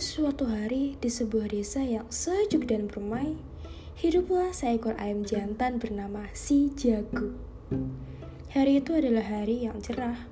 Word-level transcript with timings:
suatu 0.00 0.48
hari 0.48 0.96
di 0.96 1.12
sebuah 1.12 1.52
desa 1.52 1.84
yang 1.84 2.08
sejuk 2.08 2.64
dan 2.64 2.88
permai, 2.88 3.36
hiduplah 4.00 4.48
seekor 4.48 4.96
ayam 4.96 5.28
jantan 5.28 5.76
bernama 5.76 6.24
si 6.32 6.72
Jago. 6.72 7.36
Hari 8.48 8.80
itu 8.80 8.96
adalah 8.96 9.20
hari 9.20 9.68
yang 9.68 9.76
cerah. 9.84 10.24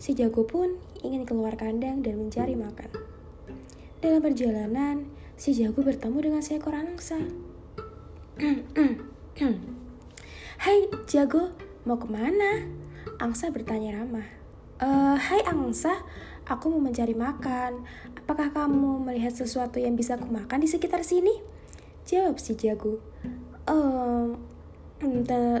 Si 0.00 0.16
Jago 0.16 0.48
pun 0.48 0.80
ingin 1.04 1.28
keluar 1.28 1.52
kandang 1.60 2.00
dan 2.00 2.16
mencari 2.16 2.56
makan. 2.56 2.88
Dalam 4.00 4.24
perjalanan, 4.24 5.04
si 5.36 5.52
Jago 5.52 5.84
bertemu 5.84 6.18
dengan 6.24 6.40
seekor 6.40 6.72
angsa. 6.72 7.20
Hai 10.64 10.88
Jago, 11.04 11.52
mau 11.84 12.00
ke 12.00 12.08
mana? 12.08 12.64
Angsa 13.20 13.52
bertanya 13.52 14.00
ramah. 14.00 14.44
Uh, 14.74 15.14
hai 15.14 15.38
Angsa, 15.46 16.02
aku 16.50 16.66
mau 16.66 16.82
mencari 16.82 17.14
makan. 17.14 17.86
Apakah 18.24 18.56
kamu 18.56 19.04
melihat 19.04 19.36
sesuatu 19.36 19.76
yang 19.76 20.00
bisa 20.00 20.16
aku 20.16 20.32
makan 20.32 20.64
di 20.64 20.68
sekitar 20.68 21.04
sini? 21.04 21.44
Jawab 22.08 22.40
si 22.40 22.56
Jago. 22.56 22.96
Um, 23.68 24.40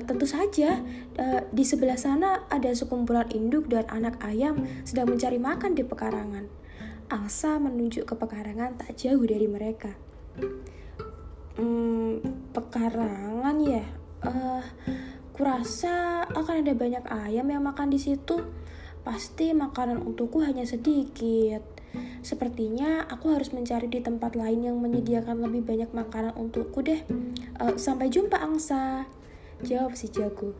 tentu 0.08 0.24
saja, 0.24 0.80
uh, 1.20 1.44
di 1.52 1.60
sebelah 1.60 2.00
sana 2.00 2.48
ada 2.48 2.72
sekumpulan 2.72 3.28
induk 3.36 3.68
dan 3.68 3.84
anak 3.92 4.16
ayam 4.24 4.64
sedang 4.88 5.12
mencari 5.12 5.36
makan 5.36 5.76
di 5.76 5.84
pekarangan. 5.84 6.48
Angsa 7.12 7.60
menunjuk 7.60 8.08
ke 8.08 8.14
pekarangan 8.16 8.80
tak 8.80 8.96
jauh 8.96 9.20
dari 9.28 9.44
mereka. 9.44 9.92
Hmm, 11.60 12.24
pekarangan 12.56 13.56
ya? 13.60 13.84
Uh, 14.24 14.64
kurasa 15.36 16.24
akan 16.32 16.64
ada 16.64 16.72
banyak 16.72 17.04
ayam 17.12 17.44
yang 17.52 17.60
makan 17.60 17.92
di 17.92 18.00
situ. 18.00 18.40
Pasti 19.04 19.52
makanan 19.52 20.00
untukku 20.00 20.40
hanya 20.40 20.64
sedikit. 20.64 21.83
Sepertinya 22.24 23.04
aku 23.06 23.32
harus 23.34 23.52
mencari 23.52 23.90
di 23.90 24.00
tempat 24.00 24.34
lain 24.34 24.64
yang 24.64 24.76
menyediakan 24.80 25.44
lebih 25.44 25.64
banyak 25.64 25.90
makanan 25.92 26.32
untukku 26.36 26.80
deh. 26.84 27.02
Uh, 27.60 27.76
sampai 27.76 28.08
jumpa 28.08 28.38
angsa. 28.40 29.08
Jawab 29.64 29.96
si 29.96 30.10
jago. 30.10 30.52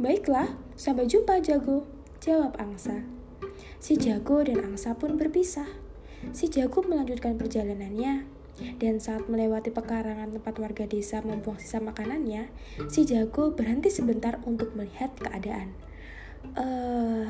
Baiklah, 0.00 0.56
sampai 0.74 1.06
jumpa 1.06 1.38
jago. 1.44 1.84
Jawab 2.20 2.56
angsa. 2.60 3.04
Si 3.80 3.96
jago 3.96 4.44
dan 4.44 4.60
angsa 4.60 4.96
pun 4.96 5.16
berpisah. 5.16 5.68
Si 6.36 6.52
jago 6.52 6.84
melanjutkan 6.84 7.40
perjalanannya 7.40 8.28
dan 8.76 9.00
saat 9.00 9.24
melewati 9.24 9.72
pekarangan 9.72 10.36
tempat 10.36 10.54
warga 10.60 10.84
desa 10.84 11.24
membuang 11.24 11.56
sisa 11.56 11.80
makanannya, 11.80 12.52
si 12.92 13.08
jago 13.08 13.56
berhenti 13.56 13.88
sebentar 13.88 14.36
untuk 14.44 14.76
melihat 14.76 15.16
keadaan. 15.16 15.72
Uh, 16.56 17.29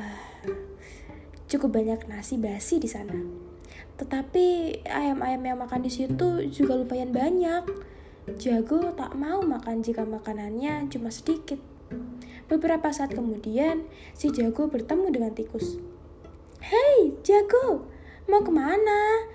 cukup 1.51 1.83
banyak 1.83 2.07
nasi 2.07 2.39
basi 2.39 2.79
di 2.79 2.87
sana. 2.87 3.19
Tetapi 3.99 4.79
ayam-ayam 4.87 5.43
yang 5.43 5.59
makan 5.59 5.83
di 5.83 5.91
situ 5.91 6.47
juga 6.47 6.79
lumayan 6.79 7.11
banyak. 7.11 7.67
Jago 8.39 8.95
tak 8.95 9.11
mau 9.19 9.43
makan 9.43 9.83
jika 9.83 10.07
makanannya 10.07 10.87
cuma 10.87 11.11
sedikit. 11.11 11.59
Beberapa 12.47 12.87
saat 12.95 13.11
kemudian, 13.11 13.83
si 14.15 14.31
Jago 14.31 14.71
bertemu 14.71 15.11
dengan 15.11 15.31
tikus. 15.35 15.75
Hei, 16.63 17.19
Jago, 17.25 17.83
mau 18.31 18.39
ke 18.43 18.51
mana? 18.53 19.27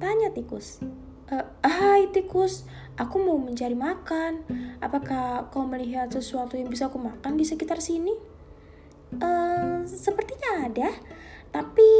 Tanya 0.00 0.32
tikus. 0.36 0.84
E, 1.28 1.36
hai 1.64 2.08
tikus, 2.12 2.68
aku 3.00 3.20
mau 3.20 3.40
mencari 3.40 3.76
makan. 3.76 4.44
Apakah 4.84 5.48
kau 5.48 5.64
melihat 5.64 6.12
sesuatu 6.12 6.60
yang 6.60 6.68
bisa 6.68 6.92
aku 6.92 7.00
makan 7.00 7.40
di 7.40 7.44
sekitar 7.44 7.80
sini? 7.80 8.12
Uh, 9.14 9.86
sepertinya 9.86 10.66
ada. 10.66 10.90
Tapi 11.54 11.90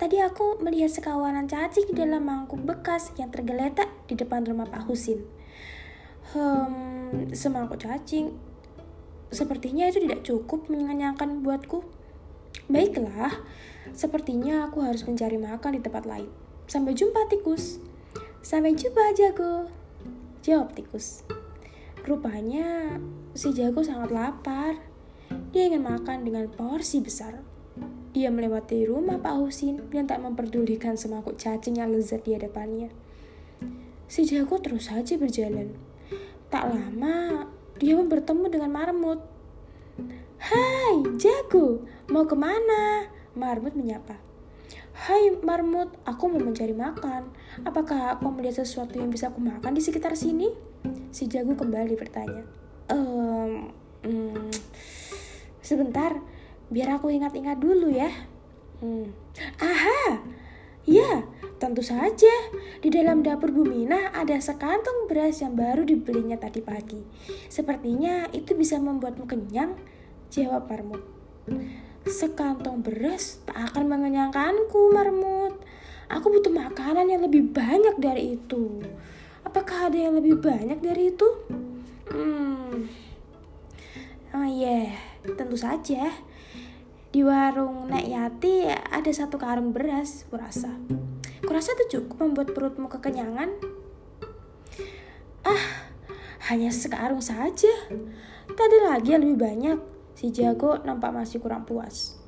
tadi 0.00 0.16
aku 0.16 0.64
melihat 0.64 0.88
sekawanan 0.88 1.44
cacing 1.44 1.92
di 1.92 1.94
dalam 2.00 2.24
mangkuk 2.24 2.64
bekas 2.64 3.12
yang 3.20 3.28
tergeletak 3.28 3.92
di 4.08 4.16
depan 4.16 4.48
rumah 4.48 4.64
Pak 4.64 4.88
Husin. 4.88 5.20
Hmm, 6.32 7.28
semangkuk 7.36 7.84
cacing. 7.84 8.32
Sepertinya 9.28 9.84
itu 9.92 10.00
tidak 10.08 10.24
cukup 10.24 10.72
mengenyangkan 10.72 11.44
buatku. 11.44 11.84
Baiklah, 12.72 13.44
sepertinya 13.92 14.72
aku 14.72 14.80
harus 14.80 15.04
mencari 15.04 15.36
makan 15.36 15.76
di 15.76 15.80
tempat 15.84 16.08
lain. 16.08 16.32
Sampai 16.64 16.96
jumpa 16.96 17.28
tikus. 17.28 17.84
Sampai 18.40 18.72
jumpa 18.72 19.12
jago. 19.12 19.68
Jawab 20.40 20.72
tikus. 20.72 21.28
Rupanya 22.08 22.96
si 23.36 23.52
jago 23.52 23.84
sangat 23.84 24.16
lapar. 24.16 24.80
Dia 25.52 25.68
ingin 25.68 25.84
makan 25.84 26.24
dengan 26.24 26.48
porsi 26.48 27.04
besar. 27.04 27.53
Dia 28.14 28.30
melewati 28.30 28.86
rumah 28.86 29.18
Pak 29.18 29.42
Husin 29.42 29.90
dan 29.90 30.06
tak 30.06 30.22
memperdulikan 30.22 30.94
semangkuk 30.94 31.34
cacing 31.34 31.82
yang 31.82 31.90
lezat 31.90 32.22
di 32.22 32.38
hadapannya. 32.38 32.94
Si 34.06 34.22
jago 34.22 34.62
terus 34.62 34.86
saja 34.86 35.18
berjalan. 35.18 35.74
Tak 36.46 36.70
lama, 36.70 37.50
dia 37.82 37.98
pun 37.98 38.06
bertemu 38.06 38.46
dengan 38.46 38.70
marmut. 38.70 39.18
Hai, 40.38 41.02
jago, 41.18 41.82
mau 42.06 42.22
ke 42.22 42.38
mana? 42.38 43.10
Marmut 43.34 43.74
menyapa. 43.74 44.22
Hai 44.94 45.34
marmut, 45.42 45.90
aku 46.06 46.30
mau 46.30 46.38
mencari 46.38 46.70
makan. 46.70 47.34
Apakah 47.66 48.22
kau 48.22 48.30
melihat 48.30 48.62
sesuatu 48.62 48.94
yang 48.94 49.10
bisa 49.10 49.26
aku 49.26 49.42
makan 49.42 49.74
di 49.74 49.82
sekitar 49.82 50.14
sini? 50.14 50.54
Si 51.10 51.26
jago 51.26 51.58
kembali 51.58 51.98
bertanya. 51.98 52.46
Ehm, 52.94 53.74
hmm, 54.06 54.54
sebentar, 55.58 56.22
Biar 56.74 56.98
aku 56.98 57.06
ingat-ingat 57.14 57.62
dulu 57.62 57.86
ya. 57.86 58.10
Hmm. 58.82 59.14
Aha, 59.62 60.18
ya, 60.82 61.22
tentu 61.62 61.86
saja. 61.86 62.34
Di 62.82 62.90
dalam 62.90 63.22
dapur 63.22 63.54
Bumina 63.54 64.10
ada 64.10 64.34
sekantong 64.42 65.06
beras 65.06 65.38
yang 65.38 65.54
baru 65.54 65.86
dibelinya 65.86 66.34
tadi 66.34 66.58
pagi. 66.58 66.98
Sepertinya 67.46 68.26
itu 68.34 68.58
bisa 68.58 68.82
membuatmu 68.82 69.22
kenyang, 69.22 69.78
jawab 70.34 70.66
Marmut. 70.66 71.06
Sekantong 72.10 72.82
beras 72.82 73.38
tak 73.46 73.70
akan 73.70 73.94
mengenyangkanku, 73.94 74.90
Marmut. 74.90 75.54
Aku 76.10 76.26
butuh 76.26 76.50
makanan 76.50 77.06
yang 77.06 77.22
lebih 77.22 77.54
banyak 77.54 78.02
dari 78.02 78.34
itu. 78.34 78.82
Apakah 79.46 79.86
ada 79.86 79.98
yang 80.10 80.18
lebih 80.18 80.42
banyak 80.42 80.82
dari 80.82 81.14
itu? 81.14 81.28
Hmm. 82.10 82.90
Oh 84.34 84.42
iya, 84.42 84.90
yeah. 84.90 85.32
tentu 85.38 85.54
saja. 85.54 86.10
Di 87.14 87.22
warung 87.22 87.86
Nek 87.86 88.10
Yati 88.10 88.66
ada 88.66 89.06
satu 89.14 89.38
karung 89.38 89.70
beras, 89.70 90.26
kurasa. 90.34 90.74
Kurasa 91.46 91.70
itu 91.78 91.84
cukup 91.94 92.26
membuat 92.26 92.50
perutmu 92.50 92.90
kekenyangan. 92.90 93.54
Ah, 95.46 95.94
hanya 96.50 96.74
sekarung 96.74 97.22
saja. 97.22 97.70
Tadi 98.50 98.76
lagi 98.82 99.14
yang 99.14 99.22
lebih 99.22 99.38
banyak. 99.38 99.78
Si 100.18 100.34
Jago 100.34 100.82
nampak 100.82 101.14
masih 101.14 101.38
kurang 101.38 101.62
puas. 101.62 102.18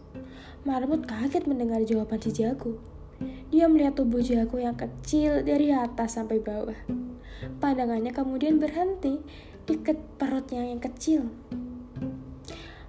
Marmut 0.63 1.03
kaget 1.03 1.51
mendengar 1.51 1.83
jawaban 1.83 2.23
si 2.23 2.31
Jago. 2.31 2.79
Dia 3.51 3.67
melihat 3.67 3.99
tubuh 3.99 4.23
Jago 4.23 4.63
yang 4.63 4.79
kecil 4.79 5.43
dari 5.43 5.75
atas 5.75 6.15
sampai 6.15 6.39
bawah. 6.39 6.79
Pandangannya 7.59 8.15
kemudian 8.15 8.63
berhenti 8.63 9.19
di 9.67 9.75
perutnya 10.15 10.63
yang 10.63 10.79
kecil. 10.79 11.27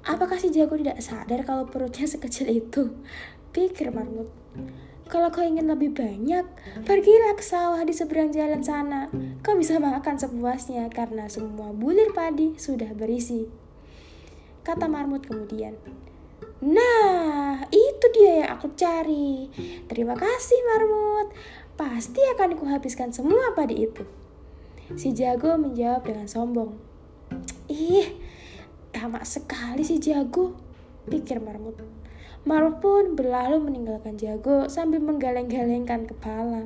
Apakah 0.08 0.40
si 0.40 0.48
jago 0.56 0.80
tidak 0.80 1.04
sadar 1.04 1.44
kalau 1.44 1.68
perutnya 1.68 2.08
sekecil 2.16 2.48
itu? 2.48 2.96
Pikir 3.52 3.92
Marmut. 3.92 4.32
Kalau 5.08 5.32
kau 5.32 5.40
ingin 5.40 5.72
lebih 5.72 5.96
banyak, 5.96 6.44
pergilah 6.84 7.32
ke 7.36 7.44
sawah 7.44 7.80
di 7.84 7.96
seberang 7.96 8.32
jalan 8.32 8.60
sana. 8.60 9.08
Kau 9.40 9.56
bisa 9.56 9.80
makan 9.80 10.20
sepuasnya 10.20 10.92
karena 10.92 11.32
semua 11.32 11.72
bulir 11.72 12.12
padi 12.12 12.60
sudah 12.60 12.92
berisi. 12.92 13.48
Kata 14.68 14.92
Marmut 14.92 15.24
kemudian. 15.24 15.80
Nah, 16.60 17.64
itu 17.72 18.06
dia 18.12 18.44
yang 18.44 18.60
aku 18.60 18.76
cari. 18.76 19.48
Terima 19.88 20.12
kasih 20.20 20.60
Marmut. 20.76 21.32
Pasti 21.80 22.20
akan 22.36 22.60
aku 22.60 22.66
habiskan 22.68 23.16
semua 23.16 23.56
padi 23.56 23.88
itu. 23.88 24.04
Si 25.00 25.16
jago 25.16 25.56
menjawab 25.56 26.04
dengan 26.04 26.28
sombong. 26.28 26.76
Ih, 27.72 28.12
Tamak 28.98 29.30
sekali 29.30 29.86
si 29.86 30.02
jago, 30.02 30.58
pikir 31.06 31.38
Marmut. 31.38 31.78
Marmut 32.50 32.82
pun 32.82 33.14
berlalu 33.14 33.62
meninggalkan 33.62 34.18
jago 34.18 34.66
sambil 34.74 34.98
menggaleng-galengkan 35.06 36.10
kepala. 36.10 36.66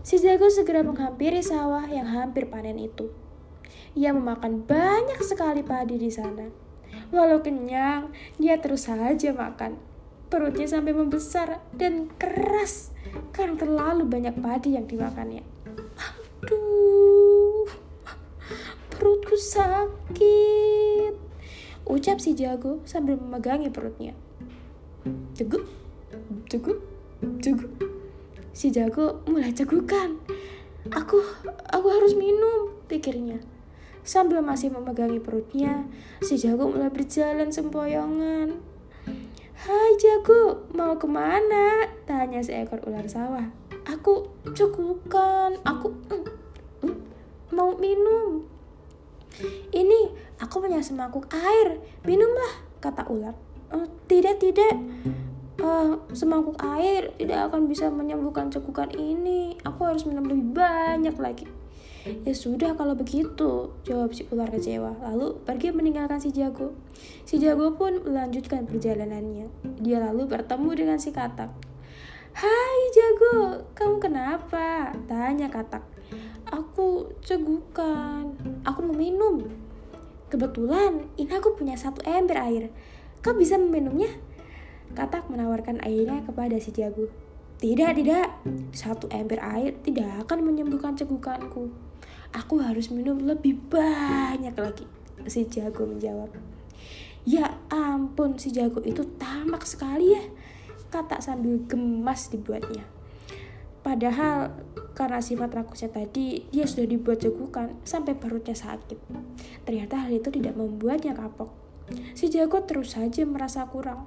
Si 0.00 0.16
jago 0.16 0.48
segera 0.48 0.80
menghampiri 0.80 1.44
sawah 1.44 1.84
yang 1.84 2.08
hampir 2.08 2.48
panen 2.48 2.80
itu. 2.80 3.12
Ia 3.92 4.16
memakan 4.16 4.64
banyak 4.64 5.20
sekali 5.20 5.60
padi 5.60 6.00
di 6.00 6.08
sana. 6.08 6.48
Walau 7.12 7.44
kenyang, 7.44 8.08
dia 8.40 8.56
terus 8.56 8.88
saja 8.88 9.36
makan. 9.36 9.76
Perutnya 10.32 10.64
sampai 10.64 10.96
membesar 10.96 11.60
dan 11.76 12.08
keras 12.16 12.88
karena 13.36 13.60
terlalu 13.60 14.08
banyak 14.08 14.32
padi 14.40 14.80
yang 14.80 14.88
dimakannya. 14.88 15.44
Aduh, 16.40 17.68
perutku 18.88 19.36
sakit. 19.36 20.51
Ucap 21.92 22.24
si 22.24 22.32
jago 22.32 22.80
sambil 22.88 23.20
memegangi 23.20 23.68
perutnya. 23.68 24.16
Teguk, 25.36 25.68
teguk, 26.48 26.80
teguk. 27.44 27.68
si 28.56 28.72
jago 28.72 29.20
mulai 29.28 29.52
cegukan. 29.52 30.16
Aku, 30.88 31.20
aku 31.68 31.86
harus 31.92 32.16
minum, 32.16 32.72
pikirnya. 32.88 33.44
Sambil 34.08 34.40
masih 34.40 34.72
memegangi 34.72 35.20
perutnya, 35.20 35.84
si 36.24 36.40
jago 36.40 36.72
mulai 36.72 36.88
berjalan 36.88 37.52
sempoyongan. 37.52 38.56
Hai 39.52 39.92
jago, 40.00 40.64
mau 40.72 40.96
ke 40.96 41.04
mana? 41.04 41.92
Tanya 42.08 42.40
seekor 42.40 42.80
ular 42.88 43.04
sawah. 43.04 43.52
Aku 43.84 44.32
cegukan, 44.56 45.60
aku 45.60 45.92
mm, 46.08 46.24
mm, 46.88 46.96
mau 47.52 47.76
minum. 47.76 48.48
Ini, 49.76 50.00
aku 50.52 50.68
punya 50.68 50.84
semangkuk 50.84 51.32
air, 51.32 51.80
minumlah, 52.04 52.60
kata 52.84 53.08
ular. 53.08 53.32
Oh, 53.72 53.88
tidak, 54.04 54.36
tidak, 54.36 54.76
uh, 55.64 55.96
semangkuk 56.12 56.60
air 56.60 57.08
tidak 57.16 57.48
akan 57.48 57.72
bisa 57.72 57.88
menyembuhkan 57.88 58.52
cekukan 58.52 58.92
ini. 58.92 59.56
Aku 59.64 59.88
harus 59.88 60.04
minum 60.04 60.28
lebih 60.28 60.52
banyak 60.52 61.16
lagi. 61.16 61.48
Ya 62.04 62.36
sudah 62.36 62.76
kalau 62.76 62.92
begitu, 62.92 63.72
jawab 63.88 64.12
si 64.12 64.28
ular 64.28 64.52
kecewa. 64.52 64.92
Lalu 65.00 65.40
pergi 65.40 65.72
meninggalkan 65.72 66.20
si 66.20 66.36
jago. 66.36 66.76
Si 67.24 67.40
jago 67.40 67.72
pun 67.72 68.04
melanjutkan 68.04 68.68
perjalanannya. 68.68 69.48
Dia 69.80 70.04
lalu 70.04 70.28
bertemu 70.28 70.68
dengan 70.76 71.00
si 71.00 71.16
katak. 71.16 71.48
Hai 72.36 72.78
jago, 72.92 73.64
kamu 73.72 73.96
kenapa? 74.04 74.92
Tanya 75.08 75.48
katak. 75.48 75.80
Aku 76.44 77.08
cegukan. 77.24 78.36
Aku 78.68 78.84
mau 78.84 78.92
minum. 78.92 79.61
Kebetulan 80.32 81.12
ini 81.20 81.28
aku 81.28 81.52
punya 81.52 81.76
satu 81.76 82.00
ember 82.08 82.40
air. 82.40 82.72
Kau 83.20 83.36
bisa 83.36 83.60
meminumnya? 83.60 84.08
Katak 84.96 85.28
menawarkan 85.28 85.84
airnya 85.84 86.24
kepada 86.24 86.56
si 86.56 86.72
jago. 86.72 87.12
Tidak, 87.60 87.92
tidak. 88.00 88.40
Satu 88.72 89.12
ember 89.12 89.44
air 89.44 89.76
tidak 89.84 90.24
akan 90.24 90.48
menyembuhkan 90.48 90.96
cegukanku. 90.96 91.68
Aku 92.32 92.64
harus 92.64 92.88
minum 92.88 93.20
lebih 93.20 93.60
banyak 93.68 94.56
lagi. 94.56 94.88
Si 95.28 95.44
jago 95.52 95.84
menjawab. 95.84 96.32
Ya 97.28 97.60
ampun, 97.68 98.40
si 98.40 98.56
jago 98.56 98.80
itu 98.88 99.04
tamak 99.20 99.68
sekali 99.68 100.16
ya. 100.16 100.24
Kata 100.88 101.20
sambil 101.20 101.60
gemas 101.68 102.32
dibuatnya. 102.32 102.88
Padahal 103.82 104.54
karena 104.94 105.18
sifat 105.18 105.50
rakusnya 105.50 105.90
tadi, 105.90 106.46
dia 106.54 106.64
sudah 106.64 106.86
dibuat 106.86 107.18
cegukan 107.18 107.74
sampai 107.82 108.14
perutnya 108.14 108.54
sakit. 108.54 108.98
Ternyata 109.66 110.06
hal 110.06 110.14
itu 110.14 110.30
tidak 110.30 110.54
membuatnya 110.54 111.14
kapok. 111.14 111.50
Si 112.14 112.30
jago 112.30 112.62
terus 112.62 112.94
saja 112.94 113.26
merasa 113.26 113.66
kurang 113.66 114.06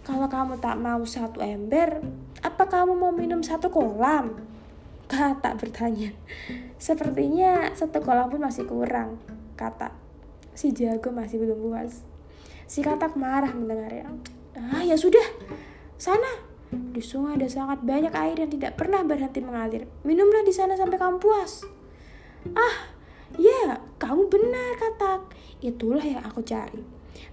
kalau 0.00 0.26
kamu 0.32 0.56
tak 0.64 0.80
mau 0.80 1.04
satu 1.04 1.44
ember, 1.44 2.00
apa 2.40 2.64
kamu 2.64 2.96
mau 2.96 3.12
minum 3.12 3.44
satu 3.44 3.68
kolam? 3.68 4.32
Kata 5.04 5.52
bertanya. 5.60 6.16
Sepertinya 6.80 7.68
satu 7.76 8.00
kolam 8.00 8.32
pun 8.32 8.40
masih 8.40 8.64
kurang, 8.64 9.20
kata. 9.60 9.92
Si 10.56 10.72
jago 10.72 11.12
masih 11.12 11.44
belum 11.44 11.58
puas. 11.60 12.00
Si 12.64 12.80
katak 12.80 13.12
marah 13.14 13.52
mendengarnya. 13.52 14.08
Ah, 14.56 14.80
ya 14.80 14.96
sudah. 14.96 15.24
Sana. 16.00 16.49
Di 16.70 17.02
sungai 17.02 17.34
ada 17.34 17.50
sangat 17.50 17.82
banyak 17.82 18.14
air 18.14 18.36
yang 18.38 18.50
tidak 18.50 18.78
pernah 18.78 19.02
berhenti 19.02 19.42
mengalir. 19.42 19.90
Minumlah 20.06 20.46
di 20.46 20.54
sana 20.54 20.78
sampai 20.78 20.98
kamu 20.98 21.18
puas. 21.18 21.66
Ah, 22.54 22.94
ya, 23.34 23.82
kamu 23.98 24.30
benar, 24.30 24.78
katak. 24.78 25.34
Itulah 25.58 26.02
yang 26.02 26.22
aku 26.22 26.46
cari. 26.46 26.82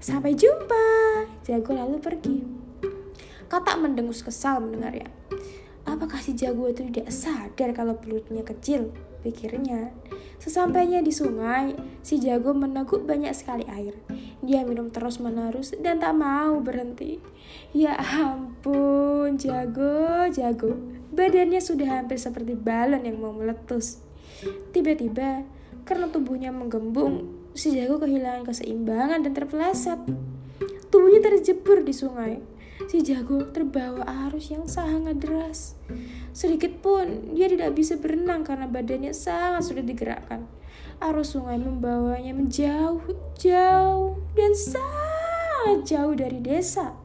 Sampai 0.01 0.33
jumpa. 0.33 1.25
Jago 1.45 1.71
lalu 1.77 2.01
pergi. 2.01 2.37
Katak 3.45 3.77
mendengus 3.77 4.25
kesal 4.25 4.59
mendengarnya. 4.59 5.07
Apakah 5.87 6.19
si 6.19 6.35
jago 6.35 6.67
itu 6.67 6.83
tidak 6.91 7.13
sadar 7.13 7.71
kalau 7.71 7.95
perutnya 7.95 8.43
kecil? 8.43 8.91
Pikirnya. 9.23 9.93
Sesampainya 10.37 11.01
di 11.01 11.09
sungai, 11.09 11.73
si 12.05 12.21
jago 12.21 12.53
meneguk 12.53 13.09
banyak 13.09 13.33
sekali 13.33 13.65
air. 13.65 13.97
Dia 14.45 14.61
minum 14.61 14.93
terus 14.93 15.17
menerus 15.17 15.73
dan 15.81 15.97
tak 15.97 16.13
mau 16.13 16.61
berhenti. 16.61 17.17
Ya 17.73 17.97
ampun, 17.97 19.35
jago, 19.41 20.29
jago. 20.29 20.77
Badannya 21.09 21.57
sudah 21.57 22.01
hampir 22.01 22.21
seperti 22.21 22.53
balon 22.53 23.01
yang 23.01 23.17
mau 23.17 23.33
meletus. 23.33 24.05
Tiba-tiba, 24.69 25.41
karena 25.81 26.05
tubuhnya 26.13 26.53
menggembung, 26.53 27.33
si 27.57 27.73
jago 27.73 27.97
kehilangan 27.97 28.45
keseimbangan 28.45 29.25
dan 29.25 29.33
terpeleset. 29.33 29.99
Tubuhnya 30.93 31.19
terjebur 31.19 31.81
di 31.81 31.93
sungai 31.97 32.56
si 32.87 33.03
jago 33.03 33.43
terbawa 33.51 34.07
arus 34.27 34.47
yang 34.47 34.63
sangat 34.63 35.19
deras. 35.19 35.75
Sedikit 36.31 36.79
pun 36.79 37.35
dia 37.35 37.51
tidak 37.51 37.75
bisa 37.75 37.99
berenang 37.99 38.47
karena 38.47 38.63
badannya 38.63 39.11
sangat 39.11 39.67
sulit 39.67 39.83
digerakkan. 39.83 40.47
Arus 41.03 41.35
sungai 41.35 41.59
membawanya 41.59 42.31
menjauh, 42.33 43.03
jauh, 43.37 44.17
dan 44.33 44.51
sangat 44.55 45.83
jauh 45.83 46.15
dari 46.15 46.39
desa. 46.39 46.95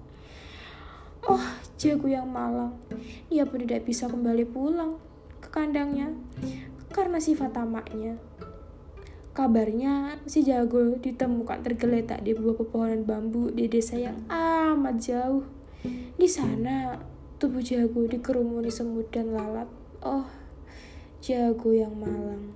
Oh, 1.26 1.42
jago 1.78 2.06
yang 2.06 2.30
malang. 2.30 2.78
Dia 3.26 3.42
pun 3.42 3.62
tidak 3.62 3.82
bisa 3.82 4.06
kembali 4.06 4.46
pulang 4.46 5.02
ke 5.42 5.50
kandangnya 5.50 6.14
karena 6.94 7.18
sifat 7.18 7.58
tamaknya. 7.58 8.18
Kabarnya 9.32 10.20
si 10.28 10.44
jago 10.44 11.00
ditemukan 11.00 11.64
tergeletak 11.64 12.20
di 12.20 12.36
buah 12.36 12.52
pepohonan 12.52 13.02
bambu 13.08 13.48
di 13.48 13.64
desa 13.64 13.96
yang 13.96 14.22
amat 14.28 15.00
jauh. 15.00 15.61
Di 16.16 16.28
sana, 16.30 16.94
tubuh 17.42 17.58
jago 17.58 18.06
dikerumuni 18.06 18.70
semut 18.70 19.10
dan 19.10 19.34
lalat. 19.34 19.66
Oh, 20.02 20.26
jago 21.18 21.74
yang 21.74 21.94
malang. 21.98 22.54